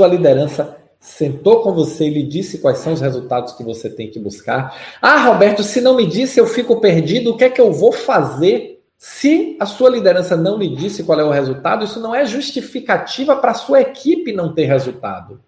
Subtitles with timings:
[0.00, 4.10] sua liderança sentou com você e lhe disse quais são os resultados que você tem
[4.10, 4.74] que buscar?
[5.00, 7.92] Ah, Roberto, se não me disse, eu fico perdido, o que é que eu vou
[7.92, 8.82] fazer?
[8.96, 13.36] Se a sua liderança não lhe disse qual é o resultado, isso não é justificativa
[13.36, 15.38] para a sua equipe não ter resultado.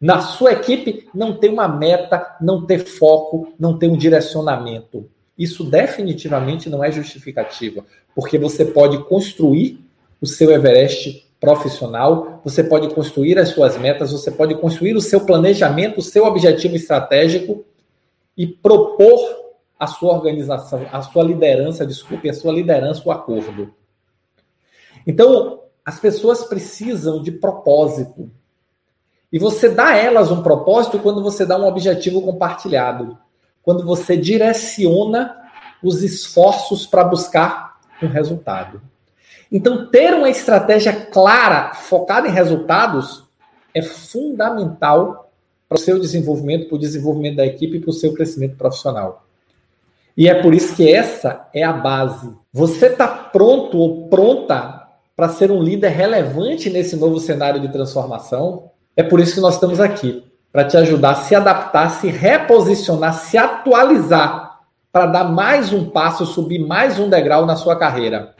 [0.00, 5.08] Na sua equipe não ter uma meta, não ter foco, não ter um direcionamento.
[5.38, 7.84] Isso definitivamente não é justificativa,
[8.16, 9.78] porque você pode construir
[10.20, 15.20] o seu Everest profissional, você pode construir as suas metas, você pode construir o seu
[15.20, 17.64] planejamento, o seu objetivo estratégico
[18.36, 19.18] e propor
[19.78, 23.74] a sua organização, a sua liderança, desculpe, a sua liderança, o acordo.
[25.06, 28.30] Então, as pessoas precisam de propósito.
[29.30, 33.18] E você dá a elas um propósito quando você dá um objetivo compartilhado
[33.66, 35.36] quando você direciona
[35.82, 38.80] os esforços para buscar um resultado.
[39.50, 43.24] Então, ter uma estratégia clara, focada em resultados,
[43.74, 45.30] é fundamental
[45.68, 49.24] para o seu desenvolvimento, para o desenvolvimento da equipe e para o seu crescimento profissional.
[50.16, 52.32] E é por isso que essa é a base.
[52.52, 58.70] Você está pronto ou pronta para ser um líder relevante nesse novo cenário de transformação?
[58.96, 63.12] É por isso que nós estamos aqui para te ajudar a se adaptar, se reposicionar,
[63.12, 64.60] se atualizar,
[64.90, 68.34] para dar mais um passo, subir mais um degrau na sua carreira.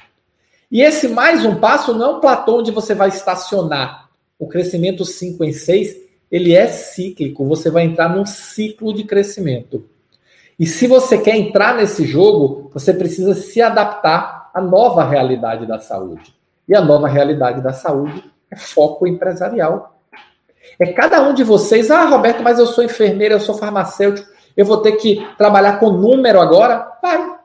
[0.71, 4.09] E esse mais um passo não é um platô onde você vai estacionar.
[4.39, 5.97] O crescimento 5 em 6,
[6.31, 9.85] ele é cíclico, você vai entrar num ciclo de crescimento.
[10.59, 15.79] E se você quer entrar nesse jogo, você precisa se adaptar à nova realidade da
[15.79, 16.35] saúde.
[16.67, 20.01] E a nova realidade da saúde é foco empresarial.
[20.81, 24.65] É cada um de vocês, ah, Roberto, mas eu sou enfermeira, eu sou farmacêutico, eu
[24.65, 26.91] vou ter que trabalhar com número agora?
[27.01, 27.37] Vai.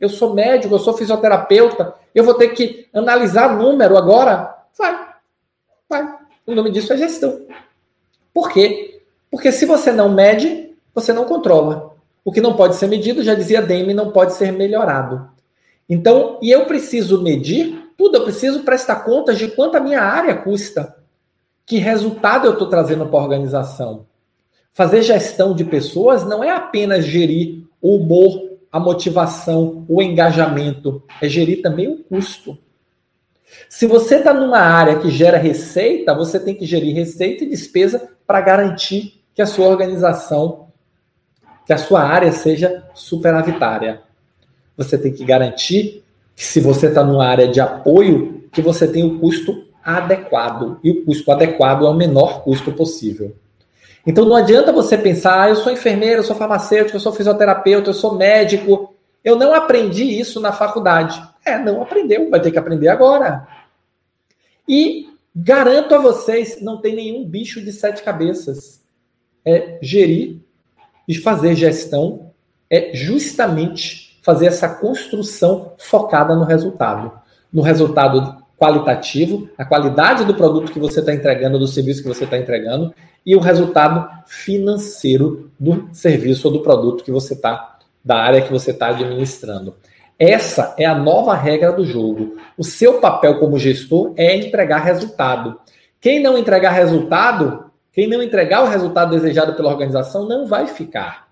[0.00, 4.54] Eu sou médico, eu sou fisioterapeuta, eu vou ter que analisar número agora?
[4.78, 5.08] Vai.
[5.88, 6.18] Vai.
[6.46, 7.46] O nome disso é gestão.
[8.32, 9.02] Por quê?
[9.30, 11.94] Porque se você não mede, você não controla.
[12.24, 15.28] O que não pode ser medido, já dizia Demi, não pode ser melhorado.
[15.88, 20.34] Então, e eu preciso medir tudo, eu preciso prestar contas de quanto a minha área
[20.34, 20.96] custa.
[21.66, 24.06] Que resultado eu estou trazendo para a organização?
[24.72, 31.28] Fazer gestão de pessoas não é apenas gerir o humor, a motivação, o engajamento, é
[31.28, 32.56] gerir também o custo.
[33.68, 38.08] Se você está numa área que gera receita, você tem que gerir receita e despesa
[38.26, 40.68] para garantir que a sua organização,
[41.66, 44.00] que a sua área seja superavitária.
[44.74, 46.02] Você tem que garantir
[46.34, 50.78] que se você está numa área de apoio, que você tem o custo adequado.
[50.82, 53.36] E o custo adequado é o menor custo possível.
[54.06, 57.90] Então não adianta você pensar, ah, eu sou enfermeiro, eu sou farmacêutico, eu sou fisioterapeuta,
[57.90, 58.94] eu sou médico.
[59.22, 61.22] Eu não aprendi isso na faculdade.
[61.44, 63.46] É, não aprendeu, vai ter que aprender agora.
[64.68, 68.82] E garanto a vocês, não tem nenhum bicho de sete cabeças.
[69.44, 70.40] É gerir
[71.06, 72.32] e fazer gestão
[72.70, 77.12] é justamente fazer essa construção focada no resultado.
[77.52, 82.22] No resultado qualitativo, a qualidade do produto que você está entregando, do serviço que você
[82.22, 82.94] está entregando,
[83.26, 88.52] e o resultado financeiro do serviço ou do produto que você está, da área que
[88.52, 89.74] você está administrando.
[90.16, 92.36] Essa é a nova regra do jogo.
[92.56, 95.60] O seu papel como gestor é entregar resultado.
[96.00, 101.26] Quem não entregar resultado, quem não entregar o resultado desejado pela organização, não vai ficar.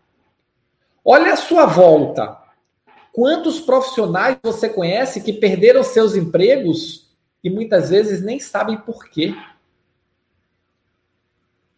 [1.04, 2.36] Olha a sua volta.
[3.12, 7.09] Quantos profissionais você conhece que perderam seus empregos
[7.42, 9.34] e muitas vezes nem sabem por quê.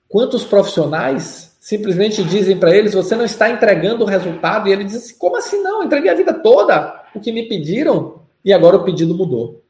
[0.09, 4.97] Quantos profissionais simplesmente dizem para eles: você não está entregando o resultado, e ele diz
[4.97, 5.83] assim: como assim não?
[5.83, 9.63] entreguei a vida toda o que me pediram e agora o pedido mudou.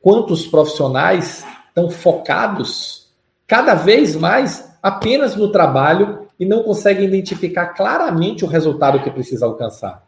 [0.00, 3.12] Quantos profissionais estão focados
[3.46, 9.46] cada vez mais apenas no trabalho e não conseguem identificar claramente o resultado que precisa
[9.46, 10.06] alcançar?